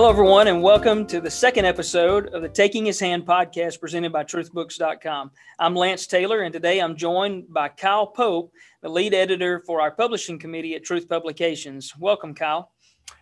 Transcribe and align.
Hello, 0.00 0.08
everyone, 0.08 0.48
and 0.48 0.62
welcome 0.62 1.06
to 1.08 1.20
the 1.20 1.30
second 1.30 1.66
episode 1.66 2.28
of 2.28 2.40
the 2.40 2.48
Taking 2.48 2.86
His 2.86 2.98
Hand 2.98 3.26
podcast 3.26 3.80
presented 3.80 4.10
by 4.10 4.24
truthbooks.com. 4.24 5.30
I'm 5.58 5.76
Lance 5.76 6.06
Taylor, 6.06 6.40
and 6.40 6.54
today 6.54 6.78
I'm 6.78 6.96
joined 6.96 7.52
by 7.52 7.68
Kyle 7.68 8.06
Pope, 8.06 8.50
the 8.80 8.88
lead 8.88 9.12
editor 9.12 9.62
for 9.66 9.82
our 9.82 9.90
publishing 9.90 10.38
committee 10.38 10.74
at 10.74 10.84
Truth 10.84 11.06
Publications. 11.06 11.92
Welcome, 11.98 12.32
Kyle. 12.32 12.72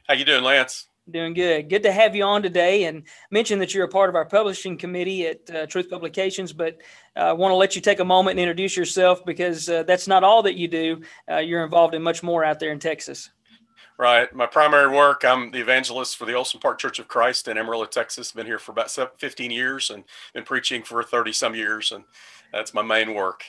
How 0.06 0.14
you 0.14 0.24
doing, 0.24 0.44
Lance? 0.44 0.86
Doing 1.10 1.34
good. 1.34 1.68
Good 1.68 1.82
to 1.82 1.90
have 1.90 2.14
you 2.14 2.22
on 2.22 2.44
today 2.44 2.84
and 2.84 3.02
mention 3.32 3.58
that 3.58 3.74
you're 3.74 3.86
a 3.86 3.88
part 3.88 4.08
of 4.08 4.14
our 4.14 4.26
publishing 4.26 4.78
committee 4.78 5.26
at 5.26 5.50
uh, 5.50 5.66
Truth 5.66 5.90
Publications, 5.90 6.52
but 6.52 6.76
I 7.16 7.30
uh, 7.30 7.34
want 7.34 7.50
to 7.50 7.56
let 7.56 7.74
you 7.74 7.82
take 7.82 7.98
a 7.98 8.04
moment 8.04 8.38
and 8.38 8.40
introduce 8.48 8.76
yourself 8.76 9.24
because 9.26 9.68
uh, 9.68 9.82
that's 9.82 10.06
not 10.06 10.22
all 10.22 10.44
that 10.44 10.54
you 10.54 10.68
do. 10.68 11.02
Uh, 11.28 11.38
you're 11.38 11.64
involved 11.64 11.96
in 11.96 12.02
much 12.04 12.22
more 12.22 12.44
out 12.44 12.60
there 12.60 12.70
in 12.70 12.78
Texas. 12.78 13.30
Right. 13.98 14.32
My 14.32 14.46
primary 14.46 14.94
work, 14.94 15.24
I'm 15.24 15.50
the 15.50 15.58
evangelist 15.58 16.16
for 16.16 16.24
the 16.24 16.34
Olsen 16.34 16.60
Park 16.60 16.78
Church 16.78 17.00
of 17.00 17.08
Christ 17.08 17.48
in 17.48 17.58
Amarillo, 17.58 17.84
Texas. 17.84 18.30
Been 18.30 18.46
here 18.46 18.60
for 18.60 18.70
about 18.70 18.92
15 18.92 19.50
years 19.50 19.90
and 19.90 20.04
been 20.32 20.44
preaching 20.44 20.84
for 20.84 21.02
30 21.02 21.32
some 21.32 21.56
years. 21.56 21.90
And 21.90 22.04
that's 22.52 22.72
my 22.72 22.82
main 22.82 23.12
work. 23.12 23.42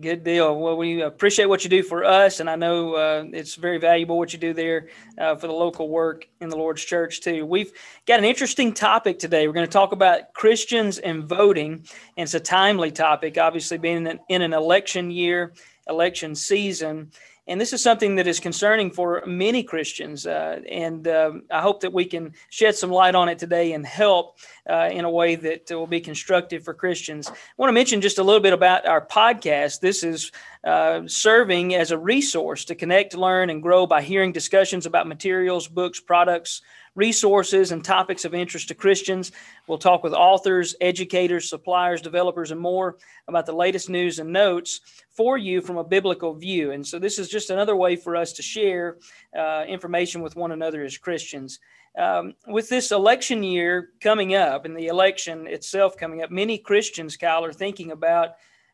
Good 0.00 0.22
deal. 0.22 0.56
Well, 0.56 0.76
we 0.76 1.02
appreciate 1.02 1.46
what 1.46 1.64
you 1.64 1.70
do 1.70 1.84
for 1.84 2.04
us, 2.04 2.40
and 2.40 2.50
I 2.50 2.56
know 2.56 2.94
uh, 2.94 3.24
it's 3.32 3.54
very 3.54 3.78
valuable 3.78 4.18
what 4.18 4.32
you 4.32 4.38
do 4.38 4.52
there 4.52 4.88
uh, 5.18 5.36
for 5.36 5.46
the 5.46 5.52
local 5.52 5.88
work 5.88 6.26
in 6.40 6.48
the 6.48 6.56
Lord's 6.56 6.84
church, 6.84 7.20
too. 7.20 7.46
We've 7.46 7.72
got 8.04 8.18
an 8.18 8.24
interesting 8.24 8.74
topic 8.74 9.20
today. 9.20 9.46
We're 9.46 9.54
going 9.54 9.66
to 9.66 9.72
talk 9.72 9.92
about 9.92 10.34
Christians 10.34 10.98
and 10.98 11.28
voting, 11.28 11.74
and 12.16 12.24
it's 12.24 12.34
a 12.34 12.40
timely 12.40 12.90
topic, 12.90 13.38
obviously, 13.38 13.78
being 13.78 13.98
in 13.98 14.06
an, 14.08 14.20
in 14.28 14.42
an 14.42 14.52
election 14.52 15.12
year, 15.12 15.54
election 15.88 16.34
season. 16.34 17.12
And 17.48 17.58
this 17.58 17.72
is 17.72 17.82
something 17.82 18.16
that 18.16 18.26
is 18.26 18.40
concerning 18.40 18.90
for 18.90 19.22
many 19.26 19.62
Christians. 19.62 20.26
Uh, 20.26 20.60
and 20.70 21.08
uh, 21.08 21.32
I 21.50 21.62
hope 21.62 21.80
that 21.80 21.92
we 21.94 22.04
can 22.04 22.34
shed 22.50 22.76
some 22.76 22.90
light 22.90 23.14
on 23.14 23.30
it 23.30 23.38
today 23.38 23.72
and 23.72 23.86
help 23.86 24.38
uh, 24.68 24.90
in 24.92 25.06
a 25.06 25.10
way 25.10 25.34
that 25.34 25.70
will 25.70 25.86
be 25.86 26.00
constructive 26.00 26.62
for 26.62 26.74
Christians. 26.74 27.26
I 27.28 27.32
want 27.56 27.70
to 27.70 27.74
mention 27.74 28.02
just 28.02 28.18
a 28.18 28.22
little 28.22 28.42
bit 28.42 28.52
about 28.52 28.86
our 28.86 29.04
podcast. 29.04 29.80
This 29.80 30.04
is 30.04 30.30
uh, 30.62 31.02
serving 31.06 31.74
as 31.74 31.90
a 31.90 31.98
resource 31.98 32.66
to 32.66 32.74
connect, 32.74 33.14
learn, 33.14 33.48
and 33.48 33.62
grow 33.62 33.86
by 33.86 34.02
hearing 34.02 34.30
discussions 34.30 34.84
about 34.84 35.08
materials, 35.08 35.68
books, 35.68 36.00
products, 36.00 36.60
resources, 36.98 37.70
and 37.70 37.84
topics 37.84 38.24
of 38.24 38.34
interest 38.34 38.68
to 38.68 38.74
Christians. 38.74 39.32
We'll 39.68 39.78
talk 39.78 40.02
with 40.02 40.12
authors, 40.12 40.74
educators, 40.80 41.48
suppliers, 41.48 42.02
developers, 42.02 42.50
and 42.50 42.60
more 42.60 42.96
about 43.28 43.46
the 43.46 43.52
latest 43.52 43.88
news 43.88 44.18
and 44.18 44.32
notes 44.32 44.80
for 45.08 45.38
you 45.38 45.60
from 45.60 45.78
a 45.78 45.84
biblical 45.84 46.34
view. 46.34 46.72
And 46.72 46.86
so, 46.86 46.98
this 46.98 47.18
is 47.18 47.28
just 47.28 47.50
another 47.50 47.76
way 47.76 47.94
for 47.94 48.16
us 48.16 48.32
to 48.34 48.42
share 48.42 48.98
uh, 49.38 49.64
information 49.66 50.20
with 50.20 50.36
one 50.36 50.52
another 50.52 50.82
as 50.82 50.98
Christians. 50.98 51.60
Um, 51.96 52.34
with 52.46 52.68
this 52.68 52.90
election 52.90 53.42
year 53.42 53.90
coming 54.00 54.34
up 54.34 54.64
and 54.64 54.76
the 54.76 54.88
election 54.88 55.46
itself 55.46 55.96
coming 55.96 56.22
up, 56.22 56.30
many 56.30 56.58
Christians, 56.58 57.16
Kyle, 57.16 57.44
are 57.44 57.52
thinking 57.52 57.92
about 57.92 58.30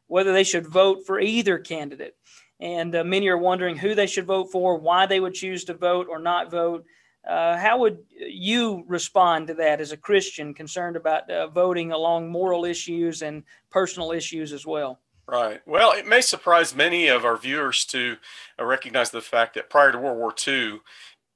whether 0.06 0.32
they 0.32 0.44
should 0.44 0.66
vote 0.66 1.06
for 1.06 1.20
either 1.20 1.58
candidate. 1.58 2.16
And 2.60 2.94
uh, 2.94 3.04
many 3.04 3.28
are 3.28 3.38
wondering 3.38 3.76
who 3.76 3.94
they 3.94 4.06
should 4.06 4.26
vote 4.26 4.50
for, 4.52 4.78
why 4.78 5.06
they 5.06 5.20
would 5.20 5.34
choose 5.34 5.64
to 5.64 5.74
vote 5.74 6.06
or 6.08 6.18
not 6.18 6.50
vote. 6.50 6.84
Uh, 7.28 7.56
how 7.56 7.78
would 7.78 7.98
you 8.10 8.84
respond 8.86 9.46
to 9.46 9.54
that 9.54 9.80
as 9.80 9.92
a 9.92 9.96
Christian 9.96 10.52
concerned 10.52 10.96
about 10.96 11.28
uh, 11.30 11.48
voting 11.48 11.92
along 11.92 12.30
moral 12.30 12.64
issues 12.64 13.22
and 13.22 13.42
personal 13.70 14.12
issues 14.12 14.52
as 14.52 14.66
well? 14.66 15.00
Right. 15.26 15.62
Well, 15.66 15.92
it 15.92 16.06
may 16.06 16.20
surprise 16.20 16.74
many 16.74 17.08
of 17.08 17.24
our 17.24 17.38
viewers 17.38 17.86
to 17.86 18.16
uh, 18.58 18.64
recognize 18.64 19.10
the 19.10 19.22
fact 19.22 19.54
that 19.54 19.70
prior 19.70 19.90
to 19.90 19.98
World 19.98 20.18
War 20.18 20.34
II, 20.46 20.80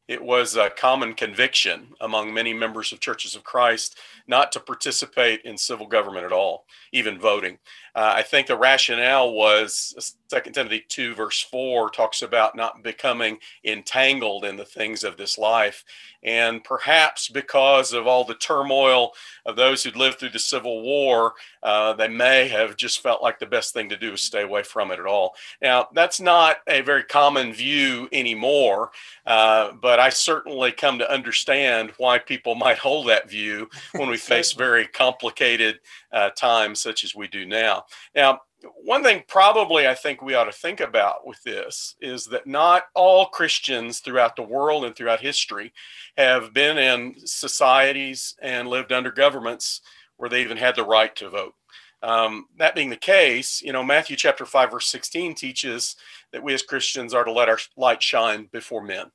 it 0.09 0.23
was 0.23 0.57
a 0.57 0.71
common 0.71 1.15
conviction 1.15 1.89
among 2.01 2.33
many 2.33 2.53
members 2.53 2.93
of 2.93 3.01
churches 3.01 3.35
of 3.35 3.45
Christ 3.45 3.99
not 4.27 4.53
to 4.53 4.61
participate 4.61 5.43
in 5.43 5.57
civil 5.57 5.87
government 5.87 6.27
at 6.27 6.33
all, 6.33 6.65
even 6.93 7.19
voting. 7.19 7.59
Uh, 7.95 8.13
I 8.17 8.23
think 8.23 8.47
the 8.47 8.59
rationale 8.59 9.33
was 9.33 10.17
Second 10.29 10.53
Timothy 10.53 10.85
2, 10.89 11.15
verse 11.15 11.41
4 11.41 11.89
talks 11.89 12.21
about 12.21 12.55
not 12.55 12.83
becoming 12.83 13.39
entangled 13.65 14.45
in 14.45 14.57
the 14.57 14.65
things 14.65 15.03
of 15.03 15.17
this 15.17 15.39
life. 15.39 15.85
And 16.23 16.63
perhaps 16.63 17.29
because 17.31 17.95
of 17.95 18.07
all 18.07 18.25
the 18.25 18.35
turmoil 18.35 19.13
of 19.47 19.57
those 19.57 19.83
who'd 19.83 19.97
lived 19.97 20.19
through 20.19 20.31
the 20.31 20.39
Civil 20.39 20.83
War, 20.83 21.33
uh, 21.63 21.95
they 21.95 22.09
may 22.09 22.47
have 22.49 22.77
just 22.77 23.01
felt 23.01 23.23
like 23.23 23.39
the 23.39 23.47
best 23.47 23.73
thing 23.73 23.89
to 23.89 23.97
do 23.97 24.13
is 24.13 24.21
stay 24.21 24.43
away 24.43 24.63
from 24.65 24.91
it 24.91 24.99
at 24.99 25.07
all. 25.07 25.35
Now, 25.63 25.89
that's 25.95 26.21
not 26.21 26.59
a 26.69 26.83
very 26.83 27.05
common 27.05 27.55
view 27.55 28.07
anymore, 28.13 28.91
uh, 29.25 29.73
but 29.81 29.99
I 29.99 30.11
certainly 30.11 30.73
come 30.73 30.99
to 30.99 31.11
understand 31.11 31.93
why 31.97 32.19
people 32.19 32.55
might 32.55 32.79
hold 32.79 33.09
that 33.09 33.31
view 33.31 33.71
when 33.93 34.11
we 34.11 34.17
face 34.19 34.53
very 34.53 34.87
complicated 34.87 35.81
uh, 36.13 36.31
times 36.31 36.83
such 36.83 37.03
as 37.03 37.15
we 37.15 37.29
do 37.29 37.47
now. 37.47 37.85
Now, 38.15 38.41
one 38.85 39.03
thing 39.03 39.23
probably 39.29 39.87
I 39.87 39.95
think 39.95 40.21
we 40.21 40.35
ought 40.35 40.45
to 40.45 40.53
think 40.53 40.81
about 40.81 41.27
with 41.27 41.43
this 41.43 41.95
is 42.01 42.27
that 42.27 42.47
not 42.47 42.85
all 42.95 43.27
Christians 43.27 44.01
throughout 44.01 44.37
the 44.37 44.43
world 44.43 44.85
and 44.85 44.95
throughout 44.95 45.21
history 45.21 45.73
have 46.17 46.53
been 46.53 46.79
in 46.79 47.15
societies 47.25 48.35
and 48.43 48.69
lived 48.69 48.93
under 48.93 49.13
governments 49.13 49.81
where 50.17 50.29
they 50.29 50.43
even 50.43 50.57
had 50.57 50.75
the 50.75 50.85
right 50.85 51.15
to 51.17 51.31
vote. 51.31 51.55
Um, 52.03 52.47
that 52.59 52.75
being 52.75 52.91
the 52.91 52.97
case, 52.97 53.61
you 53.63 53.73
know, 53.73 53.83
Matthew 53.83 54.17
chapter 54.17 54.47
5, 54.47 54.71
verse 54.71 54.87
16 54.87 55.35
teaches 55.35 55.97
that 56.33 56.43
we 56.43 56.55
as 56.55 56.63
Christians 56.63 57.13
are 57.15 57.25
to 57.25 57.33
let 57.33 57.49
our 57.49 57.59
light 57.77 58.03
shine 58.03 58.49
before 58.53 58.83
men. 58.83 59.11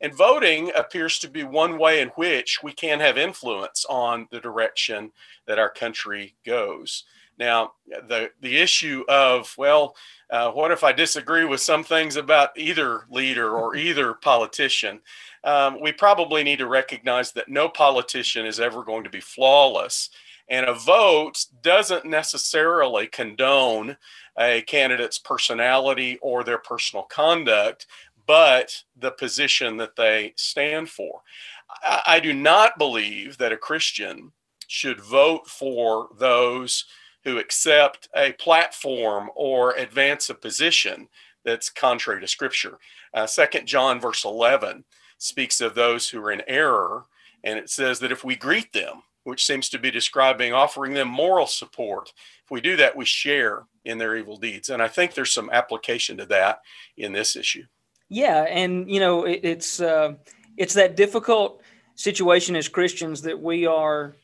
And 0.00 0.14
voting 0.14 0.70
appears 0.76 1.18
to 1.18 1.28
be 1.28 1.42
one 1.42 1.76
way 1.76 2.00
in 2.00 2.08
which 2.10 2.60
we 2.62 2.72
can 2.72 3.00
have 3.00 3.18
influence 3.18 3.84
on 3.88 4.28
the 4.30 4.40
direction 4.40 5.12
that 5.46 5.58
our 5.58 5.70
country 5.70 6.36
goes. 6.46 7.04
Now, 7.40 7.72
the 7.86 8.30
the 8.42 8.58
issue 8.58 9.02
of 9.08 9.52
well, 9.56 9.96
uh, 10.28 10.50
what 10.50 10.70
if 10.70 10.84
I 10.84 10.92
disagree 10.92 11.46
with 11.46 11.62
some 11.62 11.82
things 11.82 12.16
about 12.16 12.50
either 12.56 13.06
leader 13.10 13.56
or 13.56 13.74
either 13.88 14.12
politician? 14.12 15.00
Um, 15.42 15.80
we 15.80 15.90
probably 15.90 16.44
need 16.44 16.58
to 16.58 16.66
recognize 16.66 17.32
that 17.32 17.48
no 17.48 17.70
politician 17.70 18.44
is 18.44 18.60
ever 18.60 18.84
going 18.84 19.04
to 19.04 19.10
be 19.10 19.20
flawless, 19.20 20.10
and 20.50 20.66
a 20.66 20.74
vote 20.74 21.46
doesn't 21.62 22.04
necessarily 22.04 23.06
condone 23.06 23.96
a 24.38 24.60
candidate's 24.62 25.18
personality 25.18 26.18
or 26.20 26.44
their 26.44 26.58
personal 26.58 27.04
conduct, 27.04 27.86
but 28.26 28.84
the 28.98 29.12
position 29.12 29.78
that 29.78 29.96
they 29.96 30.34
stand 30.36 30.90
for. 30.90 31.22
I, 31.82 32.02
I 32.06 32.20
do 32.20 32.34
not 32.34 32.76
believe 32.76 33.38
that 33.38 33.52
a 33.52 33.56
Christian 33.56 34.32
should 34.66 35.00
vote 35.00 35.48
for 35.48 36.10
those 36.18 36.84
who 37.24 37.38
accept 37.38 38.08
a 38.14 38.32
platform 38.32 39.30
or 39.34 39.72
advance 39.72 40.30
a 40.30 40.34
position 40.34 41.08
that's 41.44 41.70
contrary 41.70 42.20
to 42.20 42.28
Scripture. 42.28 42.78
Uh, 43.14 43.26
Second 43.26 43.66
John 43.66 44.00
verse 44.00 44.24
11 44.24 44.84
speaks 45.18 45.60
of 45.60 45.74
those 45.74 46.08
who 46.08 46.22
are 46.22 46.32
in 46.32 46.42
error, 46.46 47.04
and 47.44 47.58
it 47.58 47.70
says 47.70 47.98
that 48.00 48.12
if 48.12 48.24
we 48.24 48.36
greet 48.36 48.72
them, 48.72 49.02
which 49.24 49.44
seems 49.44 49.68
to 49.68 49.78
be 49.78 49.90
describing 49.90 50.52
offering 50.52 50.94
them 50.94 51.08
moral 51.08 51.46
support, 51.46 52.12
if 52.44 52.50
we 52.50 52.60
do 52.60 52.76
that, 52.76 52.96
we 52.96 53.04
share 53.04 53.64
in 53.84 53.98
their 53.98 54.16
evil 54.16 54.36
deeds. 54.36 54.70
And 54.70 54.82
I 54.82 54.88
think 54.88 55.14
there's 55.14 55.32
some 55.32 55.50
application 55.50 56.16
to 56.18 56.26
that 56.26 56.60
in 56.96 57.12
this 57.12 57.36
issue. 57.36 57.64
Yeah, 58.08 58.42
and 58.42 58.90
you 58.90 58.98
know 58.98 59.24
it, 59.24 59.40
it's 59.44 59.80
uh, 59.80 60.14
it's 60.56 60.74
that 60.74 60.96
difficult 60.96 61.62
situation 61.94 62.56
as 62.56 62.68
Christians 62.68 63.22
that 63.22 63.40
we 63.40 63.66
are 63.66 64.16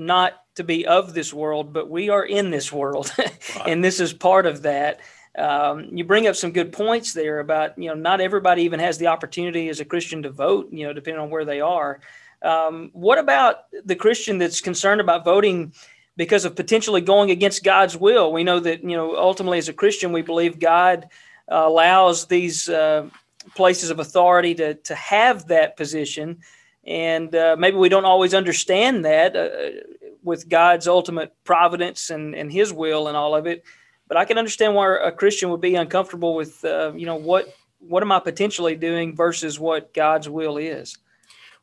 not 0.00 0.32
to 0.56 0.64
be 0.64 0.86
of 0.86 1.14
this 1.14 1.32
world, 1.32 1.72
but 1.72 1.88
we 1.88 2.08
are 2.08 2.24
in 2.24 2.50
this 2.50 2.72
world, 2.72 3.12
and 3.66 3.84
this 3.84 4.00
is 4.00 4.12
part 4.12 4.46
of 4.46 4.62
that. 4.62 5.00
Um, 5.38 5.88
you 5.92 6.04
bring 6.04 6.26
up 6.26 6.34
some 6.34 6.50
good 6.50 6.72
points 6.72 7.12
there 7.12 7.38
about 7.38 7.78
you 7.78 7.88
know 7.88 7.94
not 7.94 8.20
everybody 8.20 8.62
even 8.62 8.80
has 8.80 8.98
the 8.98 9.06
opportunity 9.06 9.68
as 9.68 9.78
a 9.78 9.84
Christian 9.84 10.22
to 10.24 10.30
vote. 10.30 10.68
You 10.72 10.86
know, 10.86 10.92
depending 10.92 11.22
on 11.22 11.30
where 11.30 11.44
they 11.44 11.60
are. 11.60 12.00
Um, 12.42 12.90
what 12.92 13.18
about 13.18 13.64
the 13.84 13.94
Christian 13.94 14.38
that's 14.38 14.60
concerned 14.60 15.00
about 15.00 15.24
voting 15.24 15.74
because 16.16 16.44
of 16.46 16.56
potentially 16.56 17.02
going 17.02 17.30
against 17.30 17.62
God's 17.62 17.96
will? 17.96 18.32
We 18.32 18.44
know 18.44 18.58
that 18.60 18.82
you 18.82 18.96
know 18.96 19.16
ultimately 19.16 19.58
as 19.58 19.68
a 19.68 19.74
Christian 19.74 20.12
we 20.12 20.22
believe 20.22 20.58
God 20.58 21.08
uh, 21.50 21.62
allows 21.66 22.26
these 22.26 22.68
uh, 22.68 23.08
places 23.54 23.90
of 23.90 24.00
authority 24.00 24.54
to 24.56 24.74
to 24.74 24.94
have 24.94 25.46
that 25.48 25.76
position 25.76 26.40
and 26.86 27.34
uh, 27.34 27.56
maybe 27.58 27.76
we 27.76 27.88
don't 27.88 28.04
always 28.04 28.34
understand 28.34 29.04
that 29.04 29.36
uh, 29.36 29.80
with 30.22 30.48
God's 30.48 30.88
ultimate 30.88 31.34
providence 31.44 32.10
and, 32.10 32.34
and 32.34 32.50
His 32.50 32.72
will 32.72 33.08
and 33.08 33.16
all 33.16 33.34
of 33.34 33.46
it. 33.46 33.64
But 34.08 34.16
I 34.16 34.24
can 34.24 34.38
understand 34.38 34.74
why 34.74 34.96
a 34.96 35.12
Christian 35.12 35.50
would 35.50 35.60
be 35.60 35.76
uncomfortable 35.76 36.34
with, 36.34 36.64
uh, 36.64 36.92
you 36.94 37.06
know, 37.06 37.16
what 37.16 37.54
what 37.80 38.02
am 38.02 38.12
I 38.12 38.20
potentially 38.20 38.76
doing 38.76 39.16
versus 39.16 39.58
what 39.58 39.94
God's 39.94 40.28
will 40.28 40.58
is. 40.58 40.98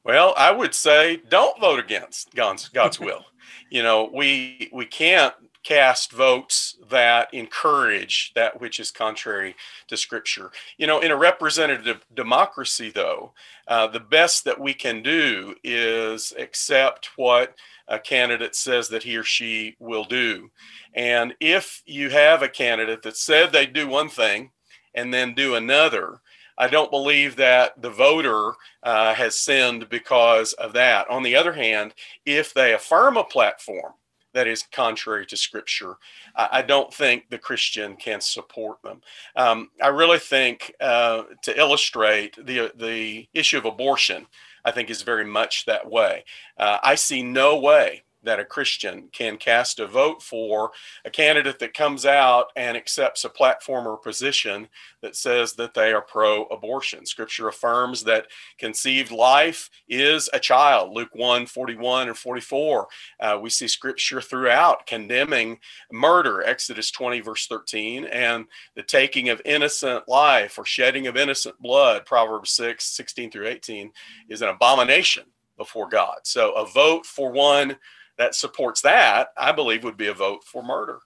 Well, 0.04 0.34
I 0.38 0.52
would 0.52 0.74
say 0.74 1.22
don't 1.30 1.60
vote 1.60 1.80
against 1.80 2.34
God's 2.34 2.70
God's 2.70 3.00
will. 3.00 3.26
You 3.70 3.84
know, 3.84 4.10
we 4.14 4.70
we 4.74 4.86
can't 4.86 5.34
cast 5.64 6.12
votes 6.12 6.78
that 6.90 7.34
encourage 7.34 8.32
that 8.36 8.60
which 8.60 8.80
is 8.80 8.92
contrary 8.92 9.56
to 9.88 9.98
Scripture. 9.98 10.52
You 10.78 10.88
know, 10.88 11.00
in 11.00 11.12
a 11.12 11.18
representative 11.18 12.06
democracy, 12.14 12.90
though, 12.90 13.34
uh, 13.68 13.88
the 13.88 14.00
best 14.00 14.46
that 14.46 14.60
we 14.60 14.74
can 14.74 15.04
do 15.04 15.56
is 15.64 16.34
accept 16.38 17.10
what 17.16 17.56
a 17.88 18.00
candidate 18.00 18.56
says 18.56 18.90
that 18.90 19.04
he 19.04 19.18
or 19.18 19.24
she 19.24 19.76
will 19.80 20.04
do. 20.04 20.50
And 20.94 21.36
if 21.40 21.82
you 21.86 22.10
have 22.10 22.42
a 22.42 22.50
candidate 22.50 23.04
that 23.04 23.18
said 23.18 23.52
they'd 23.52 23.74
do 23.74 23.88
one 23.88 24.10
thing 24.10 24.52
and 24.94 25.14
then 25.14 25.34
do 25.34 25.56
another, 25.56 26.22
I 26.58 26.68
don't 26.68 26.92
believe 26.92 27.36
that 27.36 27.82
the 27.82 27.90
voter 27.90 28.54
uh, 28.84 29.14
has 29.14 29.40
sinned 29.40 29.90
because 29.90 30.54
of 30.54 30.74
that. 30.74 31.10
On 31.10 31.22
the 31.24 31.36
other 31.36 31.54
hand, 31.54 31.94
if 32.26 32.54
they 32.54 32.74
affirm 32.74 33.16
a 33.16 33.24
platform 33.24 33.94
that 34.38 34.48
is 34.48 34.64
contrary 34.72 35.26
to 35.26 35.36
Scripture, 35.36 35.96
I, 36.36 36.50
I 36.52 36.62
don't 36.62 36.94
think 36.94 37.30
the 37.30 37.40
Christian 37.40 37.96
can 37.96 38.22
support 38.22 38.84
them. 38.84 39.02
Um, 39.36 39.70
I 39.82 39.88
really 39.88 40.20
think 40.20 40.76
uh, 40.80 41.24
to 41.42 41.60
illustrate 41.60 42.38
the 42.46 42.72
the 42.76 43.28
issue 43.34 43.58
of 43.58 43.66
abortion, 43.66 44.28
I 44.64 44.70
think 44.72 44.92
is 44.92 45.02
very 45.02 45.26
much 45.26 45.66
that 45.66 45.90
way. 45.90 46.24
Uh, 46.56 46.78
I 46.84 46.94
see 46.94 47.24
no 47.24 47.58
way 47.58 48.04
that 48.24 48.40
a 48.40 48.46
Christian 48.46 49.10
can 49.12 49.38
cast 49.38 49.80
a 49.80 49.88
vote 49.88 50.22
for 50.22 50.72
a 51.06 51.10
candidate 51.10 51.60
that 51.60 51.74
comes 51.74 52.06
out 52.06 52.48
and 52.56 52.76
accepts 52.76 53.24
a 53.24 53.30
platform 53.30 53.88
or 53.88 53.98
position 53.98 54.68
that 55.02 55.16
says 55.16 55.54
that 55.54 55.74
they 55.74 55.94
are 55.94 56.02
pro 56.02 56.44
abortion. 56.46 57.06
Scripture 57.06 57.48
affirms 57.48 58.04
that 58.04 58.28
conceived 58.58 59.12
life 59.12 59.70
is 59.88 60.30
a 60.34 60.40
child, 60.40 60.94
Luke 60.94 61.14
1 61.14 61.46
41 61.46 62.08
and 62.08 62.18
44. 62.18 62.88
Uh, 63.20 63.40
we 63.42 63.50
see 63.50 63.68
scripture 63.68 64.22
throughout 64.22 64.86
condemning 64.88 65.60
murder, 65.92 66.44
Exodus 66.44 66.92
20, 66.92 67.22
verse 67.22 67.48
13, 67.48 68.06
and 68.06 68.46
the 68.76 68.84
taking 68.84 69.30
of 69.30 69.42
innocent 69.46 70.08
life 70.08 70.58
or 70.58 70.66
shedding 70.66 71.08
of 71.08 71.18
innocent 71.18 71.60
blood, 71.62 72.06
Proverbs 72.06 72.52
6 72.52 72.84
16 72.84 73.32
through 73.32 73.48
18, 73.48 73.92
is 74.30 74.42
an 74.42 74.50
abomination 74.50 75.24
before 75.58 75.90
God. 75.90 76.20
So 76.24 76.52
a 76.52 76.66
vote 76.66 77.06
for 77.06 77.32
one 77.32 77.78
that 78.18 78.36
supports 78.36 78.82
that, 78.82 79.30
I 79.38 79.52
believe, 79.52 79.84
would 79.84 79.98
be 79.98 80.08
a 80.08 80.14
vote 80.14 80.44
for 80.44 80.64
murder. 80.64 81.00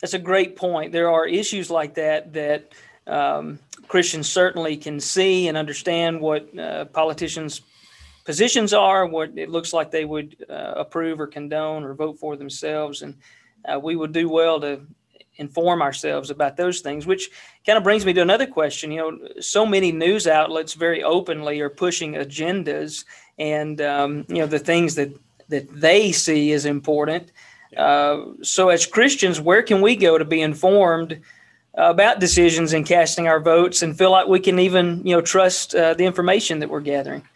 That's 0.00 0.14
a 0.14 0.18
great 0.18 0.56
point. 0.56 0.92
There 0.92 1.10
are 1.10 1.26
issues 1.26 1.70
like 1.70 1.94
that 1.94 2.32
that 2.34 2.72
um, 3.06 3.58
Christians 3.88 4.28
certainly 4.28 4.76
can 4.76 5.00
see 5.00 5.48
and 5.48 5.56
understand 5.56 6.20
what 6.20 6.58
uh, 6.58 6.86
politicians' 6.86 7.62
positions 8.24 8.72
are, 8.72 9.06
what 9.06 9.36
it 9.36 9.50
looks 9.50 9.72
like 9.72 9.90
they 9.90 10.04
would 10.04 10.44
uh, 10.48 10.74
approve 10.76 11.20
or 11.20 11.26
condone 11.26 11.84
or 11.84 11.94
vote 11.94 12.18
for 12.18 12.36
themselves, 12.36 13.02
and 13.02 13.16
uh, 13.64 13.78
we 13.78 13.96
would 13.96 14.12
do 14.12 14.28
well 14.28 14.60
to 14.60 14.80
inform 15.36 15.82
ourselves 15.82 16.30
about 16.30 16.56
those 16.56 16.80
things. 16.80 17.06
Which 17.06 17.30
kind 17.66 17.76
of 17.76 17.84
brings 17.84 18.04
me 18.04 18.12
to 18.14 18.22
another 18.22 18.46
question. 18.46 18.92
You 18.92 18.98
know, 18.98 19.18
so 19.40 19.66
many 19.66 19.92
news 19.92 20.26
outlets 20.26 20.74
very 20.74 21.02
openly 21.02 21.60
are 21.60 21.70
pushing 21.70 22.14
agendas, 22.14 23.04
and 23.38 23.80
um, 23.80 24.24
you 24.28 24.36
know 24.36 24.46
the 24.46 24.58
things 24.58 24.94
that 24.96 25.12
that 25.48 25.68
they 25.72 26.12
see 26.12 26.52
as 26.52 26.64
important. 26.64 27.32
Uh, 27.76 28.24
so, 28.42 28.68
as 28.68 28.86
Christians, 28.86 29.40
where 29.40 29.62
can 29.62 29.80
we 29.80 29.96
go 29.96 30.16
to 30.16 30.24
be 30.24 30.40
informed 30.40 31.20
about 31.74 32.20
decisions 32.20 32.72
and 32.72 32.86
casting 32.86 33.26
our 33.26 33.40
votes, 33.40 33.82
and 33.82 33.98
feel 33.98 34.10
like 34.10 34.28
we 34.28 34.40
can 34.40 34.58
even, 34.58 35.04
you 35.04 35.14
know, 35.14 35.20
trust 35.20 35.74
uh, 35.74 35.94
the 35.94 36.04
information 36.04 36.60
that 36.60 36.70
we're 36.70 36.80
gathering? 36.80 37.26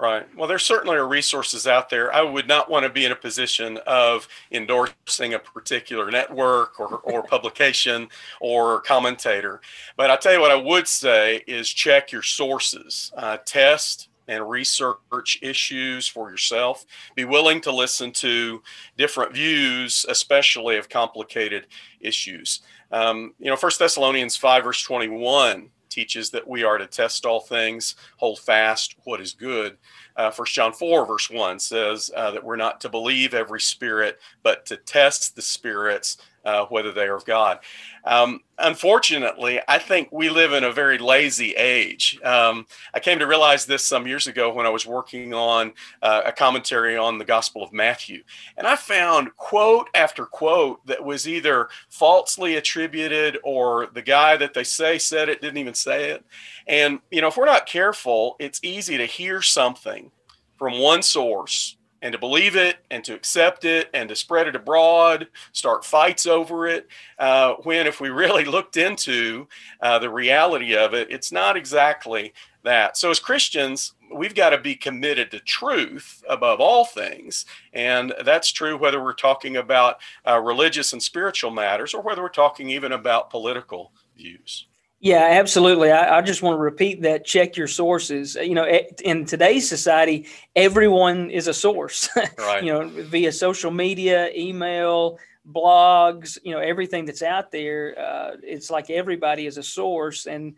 Right. 0.00 0.32
Well, 0.36 0.46
there 0.46 0.60
certainly 0.60 0.96
are 0.96 1.08
resources 1.08 1.66
out 1.66 1.90
there. 1.90 2.14
I 2.14 2.22
would 2.22 2.46
not 2.46 2.70
want 2.70 2.84
to 2.84 2.88
be 2.88 3.04
in 3.04 3.10
a 3.10 3.16
position 3.16 3.78
of 3.84 4.28
endorsing 4.52 5.34
a 5.34 5.40
particular 5.40 6.08
network 6.08 6.78
or, 6.78 6.98
or 6.98 7.22
publication 7.26 8.08
or 8.40 8.80
commentator. 8.82 9.60
But 9.96 10.12
I 10.12 10.16
tell 10.16 10.32
you 10.32 10.40
what 10.40 10.52
I 10.52 10.56
would 10.56 10.86
say 10.86 11.42
is 11.48 11.68
check 11.68 12.12
your 12.12 12.22
sources, 12.22 13.12
uh, 13.16 13.38
test 13.44 14.08
and 14.28 14.48
research 14.48 15.38
issues 15.42 16.06
for 16.06 16.30
yourself. 16.30 16.84
Be 17.14 17.24
willing 17.24 17.60
to 17.62 17.72
listen 17.72 18.12
to 18.12 18.62
different 18.96 19.32
views, 19.32 20.06
especially 20.08 20.76
of 20.76 20.88
complicated 20.88 21.66
issues. 22.00 22.60
Um, 22.92 23.34
you 23.38 23.50
know, 23.50 23.56
First 23.56 23.78
Thessalonians 23.78 24.36
5, 24.36 24.64
verse 24.64 24.82
21 24.82 25.70
teaches 25.88 26.30
that 26.30 26.46
we 26.46 26.62
are 26.62 26.78
to 26.78 26.86
test 26.86 27.26
all 27.26 27.40
things, 27.40 27.96
hold 28.16 28.38
fast 28.38 28.96
what 29.04 29.20
is 29.20 29.32
good. 29.32 29.76
Uh, 30.16 30.30
First 30.30 30.54
John 30.54 30.72
4, 30.72 31.06
verse 31.06 31.30
1 31.30 31.58
says 31.58 32.10
uh, 32.14 32.30
that 32.30 32.44
we're 32.44 32.56
not 32.56 32.80
to 32.82 32.88
believe 32.88 33.34
every 33.34 33.60
spirit, 33.60 34.18
but 34.42 34.66
to 34.66 34.76
test 34.76 35.34
the 35.34 35.42
spirits 35.42 36.18
uh, 36.48 36.64
whether 36.66 36.92
they 36.92 37.04
are 37.04 37.16
of 37.16 37.26
God. 37.26 37.58
Um, 38.04 38.40
unfortunately, 38.58 39.60
I 39.68 39.78
think 39.78 40.08
we 40.10 40.30
live 40.30 40.54
in 40.54 40.64
a 40.64 40.72
very 40.72 40.96
lazy 40.96 41.52
age. 41.52 42.18
Um, 42.24 42.66
I 42.94 43.00
came 43.00 43.18
to 43.18 43.26
realize 43.26 43.66
this 43.66 43.84
some 43.84 44.06
years 44.06 44.28
ago 44.28 44.50
when 44.50 44.64
I 44.64 44.70
was 44.70 44.86
working 44.86 45.34
on 45.34 45.74
uh, 46.00 46.22
a 46.24 46.32
commentary 46.32 46.96
on 46.96 47.18
the 47.18 47.24
Gospel 47.26 47.62
of 47.62 47.74
Matthew. 47.74 48.22
And 48.56 48.66
I 48.66 48.76
found 48.76 49.36
quote 49.36 49.90
after 49.94 50.24
quote 50.24 50.84
that 50.86 51.04
was 51.04 51.28
either 51.28 51.68
falsely 51.90 52.56
attributed 52.56 53.38
or 53.44 53.88
the 53.92 54.02
guy 54.02 54.38
that 54.38 54.54
they 54.54 54.64
say 54.64 54.96
said 54.96 55.28
it 55.28 55.42
didn't 55.42 55.58
even 55.58 55.74
say 55.74 56.10
it. 56.12 56.24
And, 56.66 57.00
you 57.10 57.20
know, 57.20 57.28
if 57.28 57.36
we're 57.36 57.44
not 57.44 57.66
careful, 57.66 58.36
it's 58.38 58.60
easy 58.62 58.96
to 58.96 59.04
hear 59.06 59.42
something 59.42 60.10
from 60.56 60.80
one 60.80 61.02
source 61.02 61.77
and 62.02 62.12
to 62.12 62.18
believe 62.18 62.56
it 62.56 62.76
and 62.90 63.04
to 63.04 63.14
accept 63.14 63.64
it 63.64 63.90
and 63.92 64.08
to 64.08 64.16
spread 64.16 64.46
it 64.46 64.56
abroad, 64.56 65.28
start 65.52 65.84
fights 65.84 66.26
over 66.26 66.66
it. 66.66 66.88
Uh, 67.18 67.54
when, 67.62 67.86
if 67.86 68.00
we 68.00 68.08
really 68.08 68.44
looked 68.46 68.76
into 68.76 69.46
uh, 69.80 69.98
the 69.98 70.10
reality 70.10 70.76
of 70.76 70.94
it, 70.94 71.10
it's 71.10 71.32
not 71.32 71.56
exactly 71.56 72.32
that. 72.62 72.96
So, 72.96 73.10
as 73.10 73.20
Christians, 73.20 73.94
we've 74.12 74.34
got 74.34 74.50
to 74.50 74.58
be 74.58 74.74
committed 74.74 75.30
to 75.30 75.40
truth 75.40 76.22
above 76.28 76.60
all 76.60 76.84
things. 76.84 77.46
And 77.72 78.14
that's 78.24 78.50
true 78.50 78.76
whether 78.76 79.02
we're 79.02 79.14
talking 79.14 79.56
about 79.56 79.96
uh, 80.26 80.40
religious 80.40 80.92
and 80.92 81.02
spiritual 81.02 81.50
matters 81.50 81.94
or 81.94 82.02
whether 82.02 82.22
we're 82.22 82.28
talking 82.28 82.70
even 82.70 82.92
about 82.92 83.30
political 83.30 83.92
views. 84.16 84.66
Yeah, 85.00 85.28
absolutely. 85.30 85.92
I, 85.92 86.18
I, 86.18 86.22
just 86.22 86.42
want 86.42 86.54
to 86.54 86.60
repeat 86.60 87.02
that. 87.02 87.24
Check 87.24 87.56
your 87.56 87.68
sources. 87.68 88.34
You 88.34 88.54
know, 88.54 88.66
in 89.04 89.26
today's 89.26 89.68
society, 89.68 90.26
everyone 90.56 91.30
is 91.30 91.46
a 91.46 91.54
source. 91.54 92.08
Right. 92.38 92.64
you 92.64 92.72
know, 92.72 92.88
via 92.88 93.30
social 93.30 93.70
media, 93.70 94.30
email, 94.34 95.18
blogs. 95.48 96.38
You 96.42 96.52
know, 96.52 96.58
everything 96.58 97.04
that's 97.04 97.22
out 97.22 97.52
there. 97.52 97.94
Uh, 97.98 98.36
it's 98.42 98.70
like 98.70 98.90
everybody 98.90 99.46
is 99.46 99.56
a 99.56 99.62
source, 99.62 100.26
and 100.26 100.54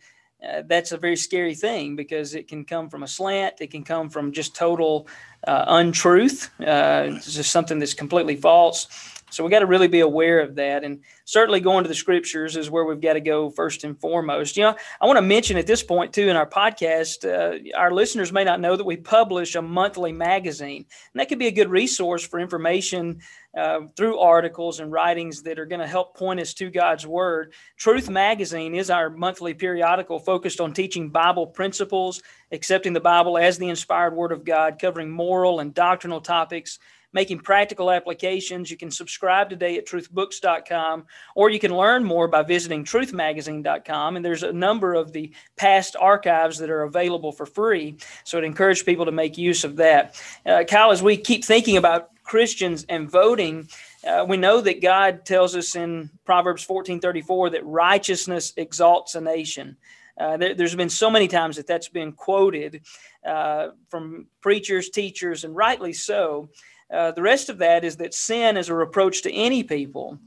uh, 0.46 0.62
that's 0.66 0.92
a 0.92 0.96
very 0.96 1.16
scary 1.16 1.54
thing 1.54 1.96
because 1.96 2.34
it 2.34 2.48
can 2.48 2.64
come 2.64 2.88
from 2.88 3.02
a 3.02 3.08
slant. 3.08 3.56
It 3.60 3.70
can 3.70 3.84
come 3.84 4.08
from 4.08 4.32
just 4.32 4.54
total 4.54 5.06
uh, 5.46 5.64
untruth. 5.68 6.50
Uh, 6.60 7.08
it's 7.10 7.34
just 7.34 7.50
something 7.50 7.78
that's 7.78 7.94
completely 7.94 8.36
false. 8.36 8.86
So 9.30 9.44
we 9.44 9.50
got 9.50 9.60
to 9.60 9.66
really 9.66 9.88
be 9.88 10.00
aware 10.00 10.40
of 10.40 10.54
that. 10.56 10.84
And 10.84 11.00
certainly 11.24 11.60
going 11.60 11.84
to 11.84 11.88
the 11.88 11.94
scriptures 11.94 12.56
is 12.56 12.70
where 12.70 12.84
we've 12.84 13.00
got 13.00 13.14
to 13.14 13.20
go 13.20 13.50
first 13.50 13.84
and 13.84 13.98
foremost. 14.00 14.56
You 14.56 14.64
know, 14.64 14.76
I 15.00 15.06
want 15.06 15.16
to 15.16 15.22
mention 15.22 15.56
at 15.56 15.66
this 15.66 15.82
point, 15.82 16.12
too, 16.12 16.28
in 16.28 16.36
our 16.36 16.48
podcast, 16.48 17.24
uh, 17.24 17.76
our 17.76 17.92
listeners 17.92 18.32
may 18.32 18.44
not 18.44 18.60
know 18.60 18.76
that 18.76 18.86
we 18.86 18.96
publish 18.96 19.54
a 19.54 19.62
monthly 19.62 20.12
magazine. 20.12 20.84
And 21.12 21.20
that 21.20 21.28
could 21.28 21.38
be 21.38 21.46
a 21.46 21.52
good 21.52 21.70
resource 21.70 22.26
for 22.26 22.40
information 22.40 23.20
uh, 23.56 23.80
through 23.96 24.18
articles 24.18 24.80
and 24.80 24.92
writings 24.92 25.42
that 25.42 25.58
are 25.58 25.66
going 25.66 25.80
to 25.80 25.86
help 25.86 26.16
point 26.16 26.40
us 26.40 26.54
to 26.54 26.70
God's 26.70 27.06
Word. 27.06 27.52
Truth 27.76 28.08
Magazine 28.08 28.74
is 28.74 28.90
our 28.90 29.10
monthly 29.10 29.54
periodical 29.54 30.18
focused 30.18 30.60
on 30.60 30.72
teaching 30.72 31.10
Bible 31.10 31.46
principles, 31.46 32.22
accepting 32.52 32.92
the 32.92 33.00
Bible 33.00 33.36
as 33.38 33.58
the 33.58 33.68
inspired 33.68 34.14
Word 34.14 34.32
of 34.32 34.44
God, 34.44 34.78
covering 34.80 35.10
moral 35.10 35.60
and 35.60 35.74
doctrinal 35.74 36.20
topics 36.20 36.78
making 37.12 37.40
practical 37.40 37.90
applications. 37.90 38.70
You 38.70 38.76
can 38.76 38.90
subscribe 38.90 39.50
today 39.50 39.76
at 39.78 39.86
truthbooks.com, 39.86 41.06
or 41.34 41.50
you 41.50 41.58
can 41.58 41.76
learn 41.76 42.04
more 42.04 42.28
by 42.28 42.42
visiting 42.42 42.84
truthmagazine.com. 42.84 44.16
And 44.16 44.24
there's 44.24 44.42
a 44.42 44.52
number 44.52 44.94
of 44.94 45.12
the 45.12 45.32
past 45.56 45.96
archives 45.98 46.58
that 46.58 46.70
are 46.70 46.82
available 46.82 47.32
for 47.32 47.46
free. 47.46 47.96
So 48.24 48.38
I'd 48.38 48.44
encourage 48.44 48.84
people 48.84 49.04
to 49.06 49.12
make 49.12 49.36
use 49.36 49.64
of 49.64 49.76
that. 49.76 50.20
Uh, 50.46 50.64
Kyle, 50.64 50.92
as 50.92 51.02
we 51.02 51.16
keep 51.16 51.44
thinking 51.44 51.76
about 51.76 52.10
Christians 52.22 52.86
and 52.88 53.10
voting, 53.10 53.68
uh, 54.06 54.24
we 54.26 54.36
know 54.36 54.60
that 54.60 54.80
God 54.80 55.24
tells 55.24 55.56
us 55.56 55.74
in 55.74 56.10
Proverbs 56.24 56.64
14:34 56.64 57.50
that 57.50 57.66
righteousness 57.66 58.52
exalts 58.56 59.14
a 59.14 59.20
nation. 59.20 59.76
Uh, 60.18 60.36
there, 60.36 60.54
has 60.54 60.74
been 60.74 60.90
so 60.90 61.10
many 61.10 61.26
times 61.26 61.56
that 61.56 61.66
that's 61.66 61.88
been 61.88 62.12
quoted 62.12 62.82
uh, 63.26 63.68
from 63.88 64.26
preachers, 64.42 64.90
teachers, 64.90 65.44
and 65.44 65.56
rightly 65.56 65.94
so. 65.94 66.48
Uh, 66.92 67.12
the 67.12 67.22
rest 67.22 67.48
of 67.48 67.58
that 67.58 67.84
is 67.84 67.96
that 67.96 68.14
sin 68.14 68.56
is 68.56 68.68
a 68.68 68.74
reproach 68.74 69.22
to 69.22 69.32
any 69.32 69.62
people. 69.62 70.18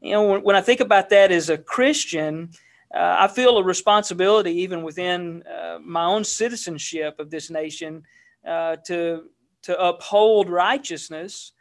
You 0.00 0.12
know, 0.12 0.28
when, 0.28 0.42
when 0.42 0.56
I 0.56 0.60
think 0.60 0.80
about 0.80 1.08
that 1.10 1.30
as 1.30 1.48
a 1.48 1.58
Christian, 1.58 2.50
uh, 2.94 3.16
I 3.20 3.28
feel 3.28 3.58
a 3.58 3.64
responsibility, 3.64 4.52
even 4.62 4.82
within 4.82 5.42
uh, 5.44 5.78
my 5.80 6.04
own 6.04 6.24
citizenship 6.24 7.18
of 7.18 7.30
this 7.30 7.50
nation, 7.50 8.02
uh, 8.46 8.76
to 8.86 9.24
to 9.62 9.78
uphold 9.78 10.48
righteousness. 10.48 11.52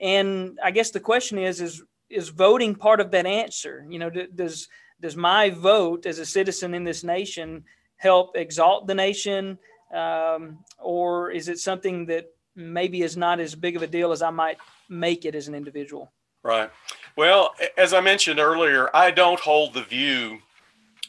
And 0.00 0.58
I 0.62 0.70
guess 0.70 0.90
the 0.90 1.00
question 1.00 1.38
is: 1.38 1.60
is 1.60 1.82
is 2.10 2.28
voting 2.28 2.74
part 2.74 3.00
of 3.00 3.10
that 3.12 3.26
answer? 3.26 3.86
You 3.88 3.98
know, 3.98 4.10
does 4.10 4.68
does 5.00 5.16
my 5.16 5.50
vote 5.50 6.06
as 6.06 6.18
a 6.18 6.26
citizen 6.26 6.74
in 6.74 6.84
this 6.84 7.04
nation 7.04 7.64
help 7.96 8.36
exalt 8.36 8.86
the 8.86 8.94
nation, 8.94 9.58
um, 9.94 10.64
or 10.78 11.30
is 11.30 11.48
it 11.48 11.58
something 11.58 12.06
that 12.06 12.26
maybe 12.58 13.02
is 13.02 13.16
not 13.16 13.40
as 13.40 13.54
big 13.54 13.76
of 13.76 13.82
a 13.82 13.86
deal 13.86 14.12
as 14.12 14.20
I 14.20 14.30
might 14.30 14.58
make 14.88 15.24
it 15.24 15.34
as 15.34 15.48
an 15.48 15.54
individual? 15.54 16.12
Right. 16.42 16.70
Well, 17.16 17.54
as 17.76 17.94
I 17.94 18.00
mentioned 18.00 18.40
earlier, 18.40 18.94
I 18.94 19.10
don't 19.10 19.40
hold 19.40 19.74
the 19.74 19.82
view 19.82 20.38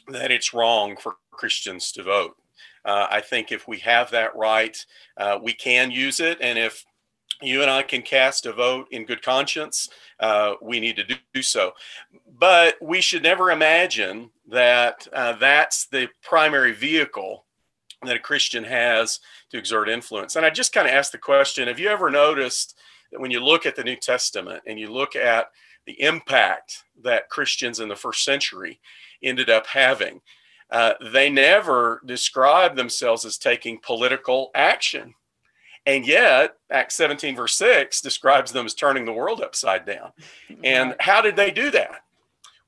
that 0.08 0.30
it's 0.30 0.54
wrong 0.54 0.96
for 0.96 1.16
Christians 1.30 1.92
to 1.92 2.02
vote. 2.02 2.36
Uh, 2.84 3.06
I 3.10 3.20
think 3.20 3.52
if 3.52 3.68
we 3.68 3.78
have 3.80 4.10
that 4.10 4.34
right, 4.36 4.76
uh, 5.16 5.38
we 5.42 5.52
can 5.52 5.90
use 5.90 6.20
it. 6.20 6.38
And 6.40 6.58
if 6.58 6.84
you 7.42 7.62
and 7.62 7.70
I 7.70 7.82
can 7.82 8.02
cast 8.02 8.46
a 8.46 8.52
vote 8.52 8.88
in 8.90 9.04
good 9.04 9.22
conscience, 9.22 9.88
uh, 10.18 10.54
we 10.60 10.80
need 10.80 10.96
to 10.96 11.04
do, 11.04 11.14
do, 11.32 11.42
so. 11.42 11.72
But 12.38 12.76
we 12.80 13.00
should 13.00 13.22
never 13.22 13.50
imagine 13.50 14.30
that 14.48 15.06
uh, 15.12 15.34
that's 15.34 15.86
the 15.86 16.08
primary 16.22 16.72
vehicle 16.72 17.44
that 18.02 18.16
a 18.16 18.20
Christian 18.20 18.64
has 18.64 19.20
to 19.50 19.58
exert 19.58 19.88
influence. 19.88 20.36
And 20.36 20.46
I 20.46 20.50
just 20.50 20.72
kind 20.72 20.88
of 20.88 20.94
asked 20.94 21.12
the 21.12 21.18
question 21.18 21.68
have 21.68 21.78
you 21.78 21.88
ever 21.88 22.10
noticed 22.10 22.76
that 23.12 23.20
when 23.20 23.30
you 23.30 23.40
look 23.40 23.66
at 23.66 23.76
the 23.76 23.84
New 23.84 23.96
Testament 23.96 24.62
and 24.66 24.78
you 24.78 24.90
look 24.90 25.16
at 25.16 25.50
the 25.86 26.00
impact 26.00 26.84
that 27.02 27.28
Christians 27.28 27.80
in 27.80 27.88
the 27.88 27.96
first 27.96 28.24
century 28.24 28.80
ended 29.22 29.50
up 29.50 29.66
having, 29.66 30.20
uh, 30.70 30.94
they 31.12 31.28
never 31.28 32.00
describe 32.06 32.76
themselves 32.76 33.24
as 33.24 33.36
taking 33.36 33.78
political 33.78 34.50
action. 34.54 35.14
And 35.86 36.06
yet, 36.06 36.56
Acts 36.70 36.94
17, 36.96 37.34
verse 37.34 37.54
6 37.54 38.00
describes 38.00 38.52
them 38.52 38.66
as 38.66 38.74
turning 38.74 39.04
the 39.04 39.12
world 39.12 39.40
upside 39.40 39.84
down. 39.86 40.12
And 40.62 40.94
how 41.00 41.20
did 41.20 41.36
they 41.36 41.50
do 41.50 41.70
that? 41.72 42.02